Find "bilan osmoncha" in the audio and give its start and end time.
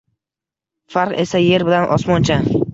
1.71-2.43